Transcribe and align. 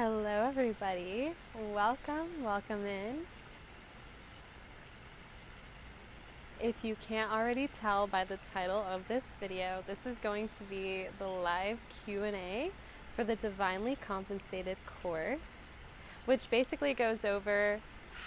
Hello, 0.00 0.44
everybody. 0.46 1.32
Welcome, 1.74 2.44
welcome 2.44 2.86
in. 2.86 3.26
If 6.60 6.84
you 6.84 6.94
can't 6.94 7.32
already 7.32 7.66
tell 7.66 8.06
by 8.06 8.22
the 8.22 8.36
title 8.36 8.78
of 8.88 9.08
this 9.08 9.36
video, 9.40 9.82
this 9.88 10.06
is 10.06 10.16
going 10.18 10.50
to 10.50 10.62
be 10.70 11.06
the 11.18 11.26
live 11.26 11.80
Q&A 12.04 12.70
for 13.16 13.24
the 13.24 13.34
Divinely 13.34 13.96
Compensated 13.96 14.76
course, 15.02 15.72
which 16.26 16.48
basically 16.48 16.94
goes 16.94 17.24
over 17.24 17.80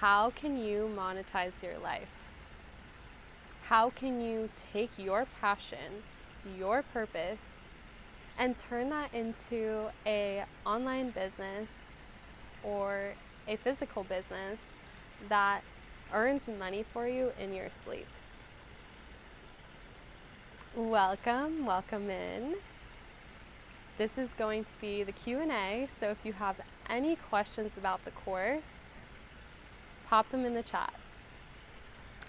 how 0.00 0.30
can 0.30 0.56
you 0.56 0.90
monetize 0.96 1.62
your 1.62 1.76
life? 1.76 2.08
How 3.64 3.90
can 3.90 4.22
you 4.22 4.48
take 4.72 4.92
your 4.96 5.26
passion, 5.38 6.02
your 6.58 6.82
purpose, 6.82 7.57
and 8.38 8.56
turn 8.56 8.88
that 8.90 9.12
into 9.12 9.88
a 10.06 10.44
online 10.64 11.10
business 11.10 11.68
or 12.62 13.12
a 13.48 13.56
physical 13.56 14.04
business 14.04 14.58
that 15.28 15.62
earns 16.12 16.42
money 16.58 16.84
for 16.92 17.08
you 17.08 17.32
in 17.40 17.52
your 17.52 17.68
sleep. 17.84 18.06
Welcome, 20.76 21.66
welcome 21.66 22.08
in. 22.08 22.54
This 23.98 24.16
is 24.16 24.32
going 24.34 24.64
to 24.64 24.80
be 24.80 25.02
the 25.02 25.10
Q&A, 25.10 25.88
so 25.98 26.10
if 26.10 26.18
you 26.22 26.32
have 26.34 26.56
any 26.88 27.16
questions 27.16 27.76
about 27.76 28.04
the 28.04 28.12
course, 28.12 28.70
pop 30.06 30.30
them 30.30 30.44
in 30.44 30.54
the 30.54 30.62
chat. 30.62 30.94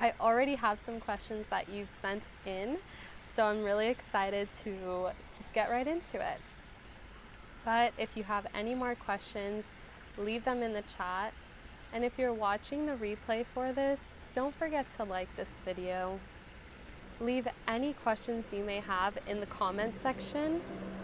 I 0.00 0.14
already 0.20 0.56
have 0.56 0.80
some 0.80 0.98
questions 0.98 1.46
that 1.50 1.68
you've 1.68 1.94
sent 2.02 2.24
in, 2.44 2.78
so 3.30 3.44
I'm 3.44 3.62
really 3.62 3.86
excited 3.86 4.48
to 4.64 5.10
just 5.42 5.54
get 5.54 5.70
right 5.70 5.86
into 5.86 6.20
it. 6.20 6.38
But 7.64 7.92
if 7.98 8.10
you 8.16 8.22
have 8.24 8.46
any 8.54 8.74
more 8.74 8.94
questions, 8.94 9.64
leave 10.16 10.44
them 10.44 10.62
in 10.62 10.72
the 10.72 10.82
chat. 10.82 11.32
And 11.92 12.04
if 12.04 12.12
you're 12.16 12.32
watching 12.32 12.86
the 12.86 12.92
replay 12.92 13.44
for 13.52 13.72
this, 13.72 14.00
don't 14.32 14.54
forget 14.54 14.86
to 14.96 15.04
like 15.04 15.34
this 15.36 15.50
video. 15.64 16.18
Leave 17.20 17.46
any 17.68 17.92
questions 17.92 18.52
you 18.52 18.64
may 18.64 18.80
have 18.80 19.18
in 19.26 19.40
the 19.40 19.46
comments 19.46 20.00
section 20.00 20.60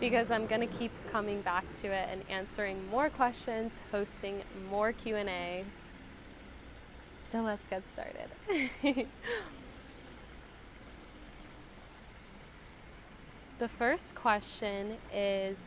because 0.00 0.30
I'm 0.30 0.46
going 0.46 0.62
to 0.62 0.78
keep 0.78 0.92
coming 1.10 1.42
back 1.42 1.64
to 1.82 1.88
it 1.88 2.08
and 2.10 2.22
answering 2.30 2.88
more 2.88 3.10
questions, 3.10 3.78
hosting 3.90 4.42
more 4.70 4.92
Q&As. 4.92 5.66
So 7.28 7.42
let's 7.42 7.68
get 7.68 7.82
started. 7.92 9.06
The 13.60 13.68
first 13.68 14.14
question 14.14 14.96
is 15.12 15.58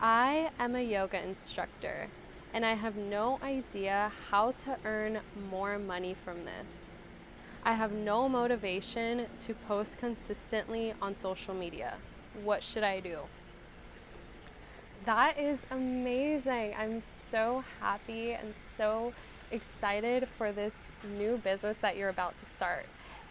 I 0.00 0.50
am 0.58 0.74
a 0.74 0.82
yoga 0.82 1.22
instructor 1.22 2.08
and 2.52 2.66
I 2.66 2.74
have 2.74 2.96
no 2.96 3.38
idea 3.44 4.10
how 4.28 4.50
to 4.64 4.76
earn 4.84 5.20
more 5.48 5.78
money 5.78 6.16
from 6.24 6.44
this. 6.44 6.98
I 7.64 7.74
have 7.74 7.92
no 7.92 8.28
motivation 8.28 9.26
to 9.44 9.54
post 9.54 9.98
consistently 9.98 10.94
on 11.00 11.14
social 11.14 11.54
media. 11.54 11.98
What 12.42 12.64
should 12.64 12.82
I 12.82 12.98
do? 12.98 13.20
That 15.04 15.38
is 15.38 15.60
amazing. 15.70 16.74
I'm 16.76 17.02
so 17.02 17.62
happy 17.78 18.32
and 18.32 18.52
so 18.74 19.12
excited 19.52 20.26
for 20.36 20.50
this 20.50 20.90
new 21.16 21.36
business 21.36 21.76
that 21.78 21.96
you're 21.96 22.08
about 22.08 22.36
to 22.38 22.46
start 22.46 22.86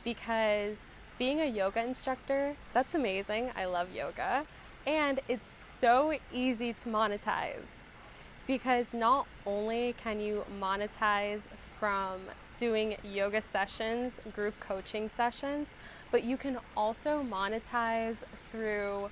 because 0.06 0.78
being 1.22 1.42
a 1.42 1.46
yoga 1.46 1.80
instructor, 1.84 2.56
that's 2.74 2.96
amazing. 2.96 3.52
I 3.56 3.66
love 3.66 3.92
yoga. 3.92 4.44
And 4.88 5.20
it's 5.28 5.48
so 5.48 6.18
easy 6.34 6.74
to 6.74 6.90
monetize 6.90 7.70
because 8.48 8.92
not 8.92 9.28
only 9.46 9.94
can 10.04 10.20
you 10.20 10.44
monetize 10.60 11.42
from 11.80 12.22
doing 12.58 12.98
yoga 13.04 13.40
sessions, 13.40 14.20
group 14.34 14.60
coaching 14.60 15.10
sessions, 15.10 15.68
but 16.10 16.24
you 16.24 16.38
can 16.38 16.58
also 16.76 17.22
monetize 17.22 18.18
through 18.52 19.12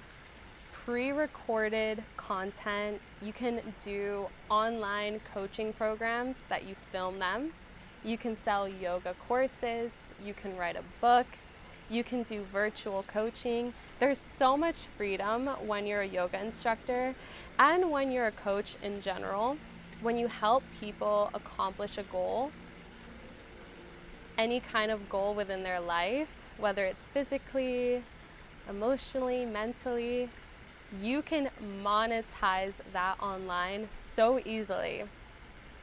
pre 0.84 1.12
recorded 1.12 2.03
content. 2.18 3.00
You 3.22 3.34
can 3.34 3.62
do 3.86 4.25
online 4.50 5.22
coaching 5.31 5.74
programs 5.74 6.38
that 6.50 6.66
you 6.66 6.75
film 6.92 7.19
them. 7.19 7.52
You 8.03 8.18
can 8.18 8.36
sell 8.36 8.68
yoga 8.68 9.14
courses. 9.28 9.92
You 10.25 10.34
can 10.34 10.58
write 10.58 10.75
a 10.75 10.84
book. 11.02 11.28
You 11.90 12.04
can 12.04 12.22
do 12.22 12.46
virtual 12.54 13.04
coaching. 13.08 13.74
There's 14.00 14.20
so 14.20 14.56
much 14.56 14.86
freedom 14.96 15.48
when 15.66 15.88
you're 15.88 16.02
a 16.02 16.08
yoga 16.08 16.40
instructor 16.40 17.16
and 17.58 17.90
when 17.90 18.12
you're 18.12 18.28
a 18.28 18.32
coach 18.32 18.78
in 18.84 19.02
general. 19.02 19.58
When 20.02 20.16
you 20.16 20.28
help 20.28 20.64
people 20.80 21.32
accomplish 21.34 21.98
a 21.98 22.04
goal, 22.04 22.52
any 24.38 24.60
kind 24.60 24.92
of 24.92 25.10
goal 25.10 25.34
within 25.34 25.64
their 25.64 25.80
life, 25.80 26.28
whether 26.60 26.86
it's 26.86 27.10
physically, 27.10 28.04
emotionally, 28.70 29.44
mentally, 29.44 30.30
you 31.02 31.24
can 31.24 31.50
monetize 31.84 32.74
that 32.94 33.20
online 33.20 33.90
so 34.14 34.40
easily. 34.46 35.04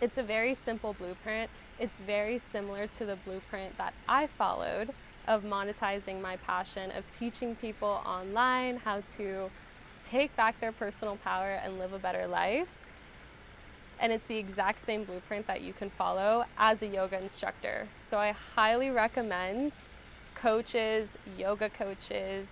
It's 0.01 0.19
a 0.19 0.23
very 0.23 0.55
simple 0.55 0.95
blueprint. 0.95 1.51
It's 1.81 1.99
very 1.99 2.39
similar 2.39 2.87
to 2.87 3.05
the 3.05 3.17
blueprint 3.17 3.77
that 3.79 3.93
I 4.09 4.29
followed 4.29 4.95
of 5.29 5.43
monetizing 5.43 6.21
my 6.21 6.37
passion 6.39 6.91
of 6.93 7.05
teaching 7.11 7.55
people 7.57 8.01
online 8.07 8.77
how 8.77 9.03
to 9.17 9.51
take 10.05 10.35
back 10.37 10.59
their 10.61 10.73
personal 10.73 11.17
power 11.17 11.61
and 11.65 11.79
live 11.79 11.93
a 11.93 11.99
better 11.99 12.27
life. 12.27 12.69
And 13.99 14.13
it's 14.13 14.27
the 14.27 14.37
exact 14.37 14.85
same 14.85 15.05
blueprint 15.05 15.47
that 15.47 15.63
you 15.63 15.73
can 15.73 15.91
follow 15.91 16.45
as 16.59 16.83
a 16.83 16.87
yoga 16.87 17.21
instructor. 17.21 17.89
So 18.09 18.19
I 18.19 18.33
highly 18.55 18.91
recommend 18.91 19.73
coaches, 20.35 21.17
yoga 21.39 21.71
coaches, 21.71 22.47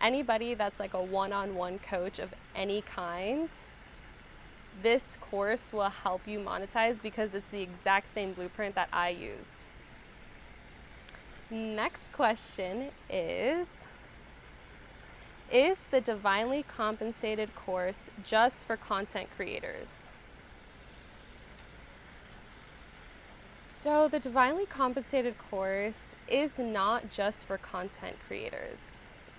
anybody 0.00 0.54
that's 0.54 0.78
like 0.78 0.94
a 0.94 1.02
one 1.02 1.32
on 1.32 1.54
one 1.54 1.78
coach 1.78 2.18
of 2.18 2.30
any 2.54 2.82
kind. 2.82 3.48
This 4.82 5.18
course 5.20 5.72
will 5.72 5.90
help 5.90 6.26
you 6.26 6.38
monetize 6.38 7.02
because 7.02 7.34
it's 7.34 7.48
the 7.50 7.60
exact 7.60 8.12
same 8.14 8.34
blueprint 8.34 8.74
that 8.76 8.88
I 8.92 9.10
used. 9.10 9.66
Next 11.52 12.12
question 12.12 12.90
is 13.08 13.66
Is 15.52 15.78
the 15.90 16.00
Divinely 16.00 16.64
Compensated 16.68 17.52
course 17.56 18.08
just 18.24 18.64
for 18.64 18.76
content 18.76 19.28
creators? 19.34 20.10
So, 23.68 24.06
the 24.06 24.20
Divinely 24.20 24.64
Compensated 24.66 25.34
course 25.50 26.14
is 26.28 26.56
not 26.56 27.10
just 27.10 27.46
for 27.46 27.58
content 27.58 28.14
creators. 28.28 28.78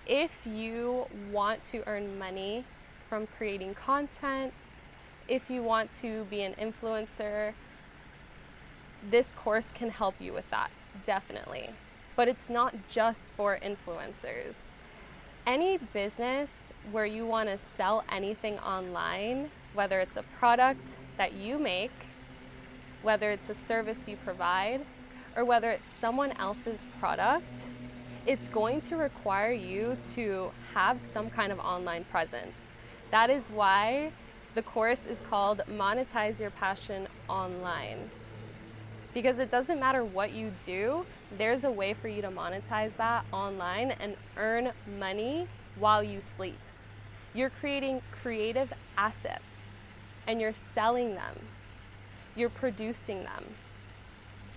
If 0.06 0.46
you 0.46 1.06
want 1.30 1.64
to 1.64 1.82
earn 1.88 2.18
money 2.18 2.66
from 3.08 3.26
creating 3.38 3.74
content, 3.74 4.52
if 5.28 5.48
you 5.48 5.62
want 5.62 5.90
to 6.02 6.24
be 6.24 6.42
an 6.42 6.52
influencer, 6.60 7.54
this 9.10 9.32
course 9.32 9.70
can 9.70 9.88
help 9.88 10.16
you 10.20 10.34
with 10.34 10.50
that, 10.50 10.70
definitely 11.04 11.70
but 12.16 12.28
it's 12.28 12.48
not 12.48 12.74
just 12.88 13.32
for 13.32 13.58
influencers. 13.58 14.54
Any 15.46 15.78
business 15.78 16.50
where 16.90 17.06
you 17.06 17.26
want 17.26 17.48
to 17.48 17.58
sell 17.76 18.04
anything 18.10 18.58
online, 18.60 19.50
whether 19.74 20.00
it's 20.00 20.16
a 20.16 20.22
product 20.38 20.96
that 21.16 21.32
you 21.32 21.58
make, 21.58 21.92
whether 23.02 23.30
it's 23.30 23.50
a 23.50 23.54
service 23.54 24.06
you 24.08 24.16
provide, 24.24 24.84
or 25.36 25.44
whether 25.44 25.70
it's 25.70 25.88
someone 25.88 26.32
else's 26.32 26.84
product, 27.00 27.68
it's 28.26 28.48
going 28.48 28.80
to 28.82 28.96
require 28.96 29.52
you 29.52 29.96
to 30.14 30.50
have 30.74 31.00
some 31.00 31.28
kind 31.30 31.50
of 31.50 31.58
online 31.58 32.04
presence. 32.04 32.54
That 33.10 33.30
is 33.30 33.50
why 33.50 34.12
the 34.54 34.62
course 34.62 35.06
is 35.06 35.20
called 35.28 35.62
Monetize 35.68 36.38
Your 36.38 36.50
Passion 36.50 37.08
Online. 37.28 38.10
Because 39.14 39.38
it 39.38 39.50
doesn't 39.50 39.78
matter 39.78 40.04
what 40.04 40.32
you 40.32 40.52
do, 40.64 41.04
there's 41.36 41.64
a 41.64 41.70
way 41.70 41.94
for 41.94 42.08
you 42.08 42.22
to 42.22 42.30
monetize 42.30 42.96
that 42.96 43.24
online 43.32 43.90
and 43.92 44.16
earn 44.36 44.72
money 44.98 45.46
while 45.78 46.02
you 46.02 46.20
sleep. 46.36 46.58
You're 47.34 47.50
creating 47.50 48.02
creative 48.22 48.72
assets 48.96 49.42
and 50.26 50.40
you're 50.40 50.54
selling 50.54 51.14
them. 51.14 51.38
You're 52.34 52.50
producing 52.50 53.22
them. 53.24 53.44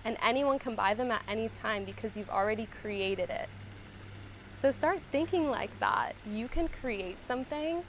And 0.04 0.16
anyone 0.22 0.58
can 0.58 0.74
buy 0.74 0.94
them 0.94 1.10
at 1.10 1.22
any 1.28 1.48
time 1.48 1.84
because 1.84 2.16
you've 2.16 2.30
already 2.30 2.68
created 2.80 3.28
it. 3.28 3.48
So 4.54 4.70
start 4.70 5.00
thinking 5.12 5.50
like 5.50 5.78
that. 5.80 6.14
You 6.24 6.48
can 6.48 6.68
create 6.68 7.16
something 7.26 7.82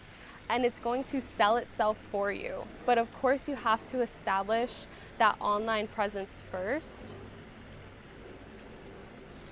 and 0.50 0.66
it's 0.66 0.80
going 0.80 1.04
to 1.06 1.22
sell 1.22 1.58
itself 1.58 1.98
for 2.12 2.32
you. 2.32 2.64
But 2.86 2.98
of 2.98 3.14
course, 3.16 3.48
you 3.48 3.56
have 3.56 3.86
to 3.88 4.02
establish 4.02 4.86
that 5.18 5.36
online 5.40 5.88
presence 5.88 6.42
first 6.52 7.16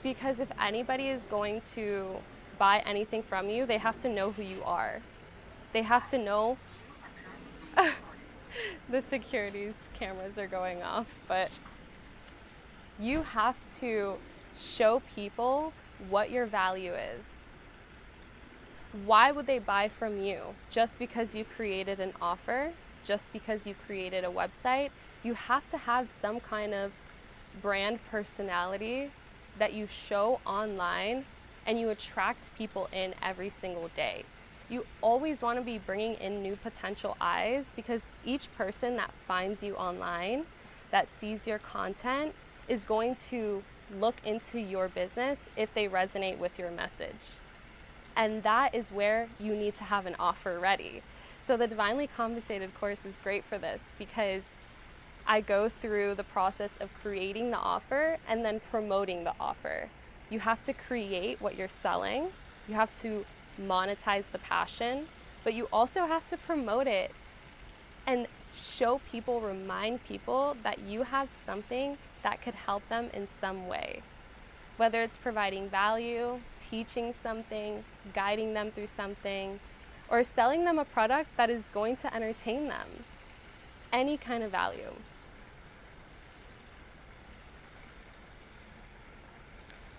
because 0.04 0.40
if 0.40 0.50
anybody 0.62 1.08
is 1.08 1.26
going 1.26 1.62
to 1.74 2.16
buy 2.60 2.84
anything 2.86 3.24
from 3.24 3.50
you, 3.50 3.66
they 3.66 3.78
have 3.78 3.98
to 4.00 4.10
know 4.10 4.32
who 4.32 4.44
you 4.44 4.62
are. 4.64 5.02
They 5.74 5.82
have 5.82 6.08
to 6.10 6.18
know 6.18 6.58
the 8.90 9.02
security's 9.02 9.74
cameras 9.94 10.38
are 10.38 10.48
going 10.48 10.84
off, 10.84 11.08
but 11.28 11.60
you 13.00 13.24
have 13.24 13.56
to 13.80 14.16
show 14.58 15.02
people 15.16 15.74
what 16.10 16.30
your 16.30 16.46
value 16.46 16.94
is. 16.94 17.35
Why 19.04 19.34
would 19.34 19.46
they 19.46 19.60
buy 19.60 19.90
from 19.90 20.22
you? 20.22 20.40
Just 20.70 20.98
because 21.00 21.36
you 21.36 21.44
created 21.44 22.00
an 22.00 22.14
offer, 22.22 22.72
just 23.04 23.32
because 23.34 23.68
you 23.68 23.76
created 23.86 24.24
a 24.24 24.30
website, 24.30 24.90
you 25.22 25.34
have 25.34 25.68
to 25.70 25.78
have 25.78 26.08
some 26.08 26.40
kind 26.40 26.74
of 26.74 26.94
brand 27.62 28.00
personality 28.10 29.12
that 29.60 29.74
you 29.74 29.86
show 29.86 30.40
online 30.46 31.26
and 31.66 31.78
you 31.78 31.90
attract 31.90 32.56
people 32.58 32.88
in 32.94 33.14
every 33.22 33.50
single 33.50 33.90
day. 33.98 34.24
You 34.70 34.86
always 35.02 35.42
want 35.42 35.60
to 35.60 35.66
be 35.66 35.78
bringing 35.78 36.14
in 36.16 36.42
new 36.42 36.56
potential 36.56 37.18
eyes 37.20 37.66
because 37.76 38.02
each 38.24 38.48
person 38.58 38.96
that 38.96 39.12
finds 39.28 39.62
you 39.62 39.76
online, 39.76 40.46
that 40.92 41.10
sees 41.18 41.46
your 41.46 41.60
content, 41.60 42.34
is 42.70 42.86
going 42.86 43.16
to 43.28 43.62
look 44.00 44.16
into 44.24 44.58
your 44.58 44.88
business 44.88 45.40
if 45.58 45.74
they 45.74 45.90
resonate 45.90 46.38
with 46.38 46.58
your 46.58 46.72
message. 46.72 47.36
And 48.16 48.44
that 48.44 48.74
is 48.74 48.92
where 48.92 49.28
you 49.40 49.56
need 49.56 49.76
to 49.78 49.84
have 49.84 50.06
an 50.06 50.16
offer 50.18 50.60
ready. 50.60 51.02
So 51.42 51.58
the 51.58 51.68
Divinely 51.68 52.08
Compensated 52.08 52.74
course 52.80 53.06
is 53.06 53.20
great 53.24 53.44
for 53.46 53.58
this 53.58 53.94
because 54.00 54.44
I 55.28 55.42
go 55.42 55.70
through 55.70 56.16
the 56.16 56.24
process 56.24 56.72
of 56.80 56.90
creating 57.02 57.52
the 57.52 57.58
offer 57.58 58.18
and 58.28 58.46
then 58.46 58.62
promoting 58.72 59.24
the 59.24 59.34
offer. 59.40 59.90
You 60.30 60.40
have 60.40 60.64
to 60.64 60.74
create 60.74 61.42
what 61.42 61.58
you're 61.58 61.68
selling. 61.68 62.30
You 62.68 62.76
have 62.76 62.94
to 63.02 63.26
monetize 63.62 64.26
the 64.32 64.40
passion, 64.40 65.08
but 65.44 65.54
you 65.54 65.68
also 65.72 66.06
have 66.06 66.28
to 66.28 66.38
promote 66.38 66.88
it 66.88 67.12
and 68.08 68.28
show 68.56 69.02
people, 69.12 69.42
remind 69.42 70.04
people 70.04 70.56
that 70.64 70.80
you 70.80 71.04
have 71.04 71.30
something 71.46 71.98
that 72.24 72.42
could 72.42 72.56
help 72.56 72.88
them 72.90 73.10
in 73.14 73.28
some 73.28 73.68
way. 73.68 74.02
Whether 74.78 75.02
it's 75.02 75.18
providing 75.18 75.70
value, 75.70 76.40
teaching 76.76 77.14
something, 77.24 77.86
guiding 78.14 78.54
them 78.54 78.70
through 78.70 78.88
something, 78.88 79.58
or 80.10 80.26
selling 80.26 80.66
them 80.66 80.78
a 80.78 80.84
product 80.84 81.30
that 81.38 81.50
is 81.50 81.64
going 81.74 81.96
to 81.96 82.14
entertain 82.14 82.68
them. 82.68 82.88
Any 83.94 84.18
kind 84.18 84.44
of 84.44 84.52
value. 84.52 84.94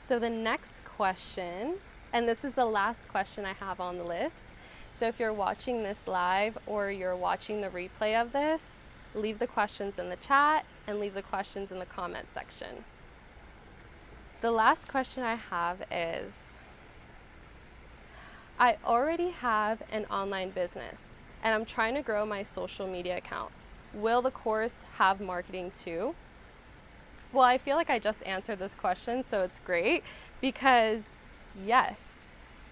So 0.04 0.18
the 0.18 0.28
next 0.28 0.84
question, 0.84 1.76
and 2.12 2.28
this 2.28 2.44
is 2.44 2.52
the 2.52 2.66
last 2.66 3.08
question 3.08 3.46
I 3.46 3.54
have 3.54 3.80
on 3.80 3.96
the 3.96 4.04
list. 4.04 4.36
So 4.94 5.08
if 5.08 5.18
you're 5.18 5.32
watching 5.32 5.82
this 5.82 6.00
live 6.06 6.58
or 6.66 6.90
you're 6.90 7.16
watching 7.16 7.62
the 7.62 7.68
replay 7.68 8.20
of 8.20 8.32
this, 8.32 8.60
leave 9.14 9.38
the 9.38 9.46
questions 9.46 9.98
in 9.98 10.10
the 10.10 10.16
chat 10.16 10.66
and 10.86 11.00
leave 11.00 11.14
the 11.14 11.22
questions 11.22 11.72
in 11.72 11.78
the 11.78 11.86
comment 11.86 12.26
section. 12.34 12.84
The 14.42 14.50
last 14.50 14.88
question 14.88 15.22
I 15.22 15.36
have 15.36 15.82
is, 15.90 16.34
I 18.58 18.78
already 18.86 19.30
have 19.30 19.82
an 19.92 20.06
online 20.06 20.48
business 20.48 21.20
and 21.42 21.54
I'm 21.54 21.66
trying 21.66 21.94
to 21.94 22.00
grow 22.00 22.24
my 22.24 22.42
social 22.42 22.86
media 22.86 23.18
account. 23.18 23.52
Will 23.92 24.22
the 24.22 24.30
course 24.30 24.82
have 24.96 25.20
marketing 25.20 25.72
too? 25.78 26.14
Well, 27.34 27.44
I 27.44 27.58
feel 27.58 27.76
like 27.76 27.90
I 27.90 27.98
just 27.98 28.22
answered 28.22 28.58
this 28.58 28.74
question, 28.74 29.22
so 29.22 29.42
it's 29.42 29.60
great 29.60 30.04
because 30.40 31.02
yes, 31.66 31.98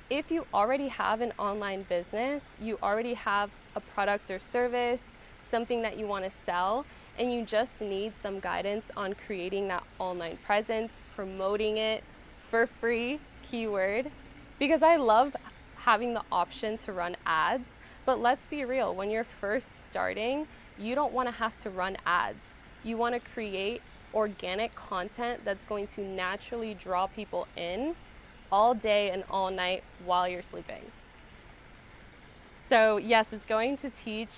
if 0.08 0.30
you 0.30 0.46
already 0.54 0.88
have 0.88 1.20
an 1.20 1.32
online 1.38 1.82
business, 1.82 2.56
you 2.58 2.78
already 2.82 3.12
have 3.12 3.50
a 3.76 3.80
product 3.80 4.30
or 4.30 4.38
service, 4.38 5.02
something 5.46 5.82
that 5.82 5.98
you 5.98 6.06
want 6.06 6.24
to 6.24 6.30
sell, 6.30 6.86
and 7.18 7.30
you 7.30 7.44
just 7.44 7.78
need 7.82 8.14
some 8.18 8.40
guidance 8.40 8.90
on 8.96 9.14
creating 9.26 9.68
that 9.68 9.82
online 9.98 10.38
presence, 10.46 10.92
promoting 11.14 11.76
it 11.76 12.02
for 12.50 12.66
free, 12.66 13.20
keyword, 13.42 14.10
because 14.58 14.82
I 14.82 14.96
love 14.96 15.36
having 15.84 16.14
the 16.14 16.22
option 16.32 16.76
to 16.78 16.92
run 16.92 17.16
ads. 17.26 17.68
But 18.06 18.20
let's 18.20 18.46
be 18.46 18.64
real, 18.64 18.94
when 18.94 19.10
you're 19.10 19.26
first 19.40 19.90
starting, 19.90 20.46
you 20.78 20.94
don't 20.94 21.12
want 21.12 21.28
to 21.28 21.32
have 21.32 21.56
to 21.58 21.70
run 21.70 21.96
ads. 22.06 22.44
You 22.82 22.96
want 22.96 23.14
to 23.14 23.20
create 23.32 23.82
organic 24.14 24.74
content 24.74 25.40
that's 25.44 25.64
going 25.64 25.86
to 25.88 26.00
naturally 26.00 26.74
draw 26.74 27.06
people 27.06 27.46
in 27.56 27.94
all 28.50 28.74
day 28.74 29.10
and 29.10 29.24
all 29.30 29.50
night 29.50 29.82
while 30.04 30.28
you're 30.28 30.42
sleeping. 30.42 30.82
So, 32.64 32.96
yes, 32.96 33.32
it's 33.32 33.46
going 33.46 33.76
to 33.78 33.90
teach 33.90 34.32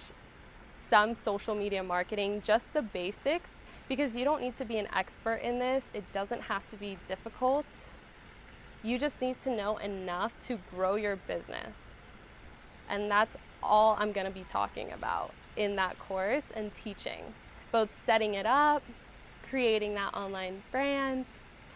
some 0.88 1.14
social 1.14 1.54
media 1.54 1.82
marketing, 1.82 2.42
just 2.44 2.72
the 2.72 2.82
basics, 2.82 3.50
because 3.88 4.16
you 4.16 4.24
don't 4.24 4.40
need 4.40 4.56
to 4.56 4.64
be 4.64 4.78
an 4.78 4.88
expert 4.94 5.36
in 5.42 5.58
this. 5.58 5.84
It 5.94 6.04
doesn't 6.12 6.42
have 6.42 6.66
to 6.68 6.76
be 6.76 6.98
difficult. 7.06 7.66
You 8.86 9.00
just 9.00 9.20
need 9.20 9.40
to 9.40 9.50
know 9.50 9.78
enough 9.78 10.38
to 10.42 10.60
grow 10.72 10.94
your 10.94 11.16
business. 11.16 12.06
And 12.88 13.10
that's 13.10 13.36
all 13.60 13.96
I'm 13.98 14.12
going 14.12 14.28
to 14.28 14.32
be 14.32 14.44
talking 14.44 14.92
about 14.92 15.32
in 15.56 15.74
that 15.74 15.98
course 15.98 16.44
and 16.54 16.72
teaching, 16.72 17.34
both 17.72 17.88
setting 18.04 18.34
it 18.34 18.46
up, 18.46 18.84
creating 19.50 19.94
that 19.94 20.14
online 20.14 20.62
brand, 20.70 21.26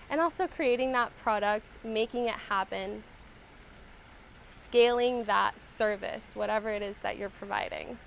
and 0.09 0.21
also 0.21 0.47
creating 0.47 0.93
that 0.93 1.11
product, 1.21 1.81
making 1.83 2.27
it 2.27 2.37
happen, 2.49 3.03
scaling 4.45 5.25
that 5.25 5.61
service, 5.61 6.37
whatever 6.37 6.71
it 6.71 6.81
is 6.81 6.95
that 7.03 7.19
you're 7.19 7.29
providing. 7.29 7.99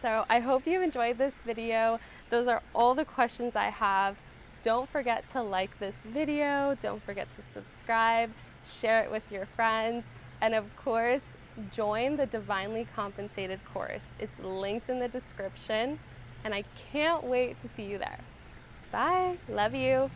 So 0.00 0.24
I 0.30 0.38
hope 0.38 0.66
you 0.66 0.80
enjoyed 0.80 1.18
this 1.18 1.34
video. 1.44 2.00
Those 2.30 2.48
are 2.48 2.62
all 2.74 2.94
the 2.94 3.04
questions 3.04 3.54
I 3.54 3.68
have. 3.68 4.16
Don't 4.62 4.88
forget 4.90 5.28
to 5.30 5.42
like 5.42 5.78
this 5.78 5.94
video. 6.04 6.76
Don't 6.80 7.02
forget 7.02 7.28
to 7.36 7.42
subscribe, 7.54 8.30
share 8.66 9.02
it 9.02 9.10
with 9.10 9.22
your 9.30 9.46
friends, 9.56 10.04
and 10.40 10.54
of 10.54 10.64
course, 10.76 11.22
join 11.72 12.16
the 12.16 12.26
Divinely 12.26 12.86
Compensated 12.94 13.60
course. 13.72 14.04
It's 14.18 14.38
linked 14.38 14.88
in 14.88 14.98
the 14.98 15.08
description 15.08 15.98
and 16.44 16.54
I 16.54 16.64
can't 16.92 17.24
wait 17.24 17.60
to 17.62 17.68
see 17.74 17.84
you 17.84 17.98
there. 17.98 18.20
Bye. 18.92 19.36
Love 19.48 19.74
you. 19.74 20.10